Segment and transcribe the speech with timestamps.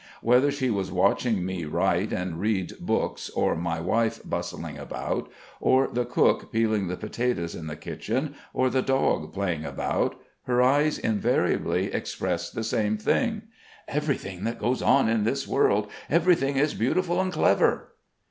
[0.23, 5.87] Whether she was watching me write and read books, or my wife bustling about, or
[5.89, 10.97] the cook peeling the potatoes in the kitchen or the dog playing about her eyes
[10.97, 13.43] invariably expressed the same thing:
[13.87, 17.91] "Everything that goes on in this world, everything is beautiful and clever."